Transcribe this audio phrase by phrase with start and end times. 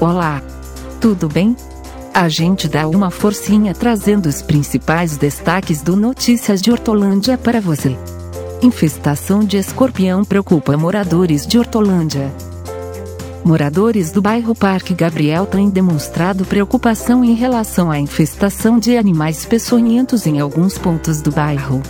[0.00, 0.40] Olá!
[1.00, 1.56] Tudo bem?
[2.14, 7.98] A gente dá uma forcinha trazendo os principais destaques do Notícias de Hortolândia para você.
[8.62, 12.32] Infestação de escorpião preocupa moradores de Hortolândia.
[13.44, 20.28] Moradores do bairro Parque Gabriel têm demonstrado preocupação em relação à infestação de animais peçonhentos
[20.28, 21.82] em alguns pontos do bairro.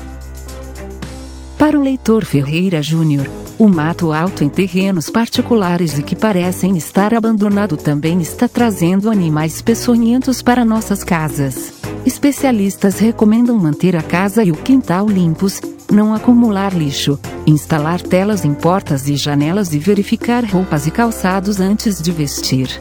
[1.59, 3.29] Para o leitor Ferreira Júnior,
[3.59, 9.61] o mato alto em terrenos particulares e que parecem estar abandonado também está trazendo animais
[9.61, 11.73] peçonhentos para nossas casas.
[12.07, 18.55] Especialistas recomendam manter a casa e o quintal limpos, não acumular lixo, instalar telas em
[18.55, 22.81] portas e janelas e verificar roupas e calçados antes de vestir.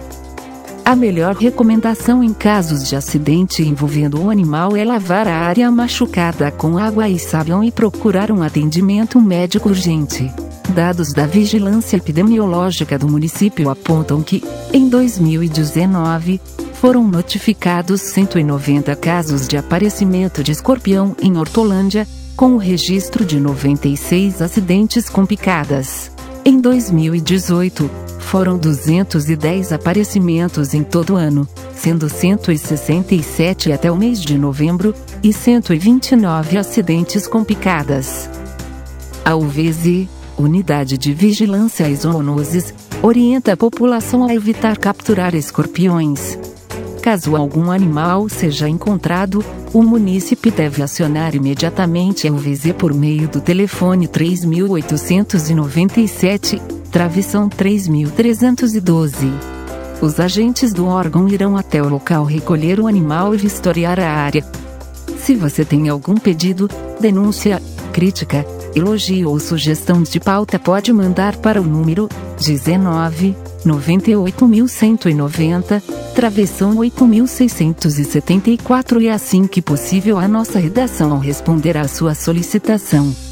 [0.85, 6.49] A melhor recomendação em casos de acidente envolvendo o animal é lavar a área machucada
[6.51, 10.31] com água e sabão e procurar um atendimento médico urgente.
[10.73, 16.39] Dados da Vigilância Epidemiológica do município apontam que, em 2019,
[16.73, 24.41] foram notificados 190 casos de aparecimento de escorpião em Hortolândia, com o registro de 96
[24.41, 26.11] acidentes com picadas.
[26.45, 27.89] Em 2018,
[28.19, 36.57] foram 210 aparecimentos em todo ano, sendo 167 até o mês de novembro, e 129
[36.57, 38.29] acidentes com picadas.
[39.25, 46.37] A UVZ, Unidade de Vigilância e Zoonoses, orienta a população a evitar capturar escorpiões.
[47.01, 49.43] Caso algum animal seja encontrado,
[49.73, 59.33] o munícipe deve acionar imediatamente a UVZ por meio do telefone 3897 travessão 3312.
[60.01, 64.45] Os agentes do órgão irão até o local recolher o animal e vistoriar a área.
[65.17, 68.45] Se você tem algum pedido, denúncia, crítica,
[68.75, 75.81] elogio ou sugestão de pauta, pode mandar para o número 19 98190,
[76.15, 83.26] travessão 8674 e assim que possível a nossa redação ao responder à sua solicitação.